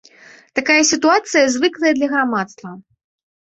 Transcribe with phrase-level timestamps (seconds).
[0.59, 2.69] Такая сітуацыя звыклая для грамадства.